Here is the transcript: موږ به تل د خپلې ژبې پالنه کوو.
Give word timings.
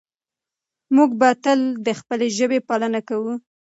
موږ 0.95 1.09
به 1.19 1.29
تل 1.43 1.59
د 1.85 1.87
خپلې 1.99 2.27
ژبې 2.37 2.59
پالنه 2.67 3.01
کوو. 3.09 3.33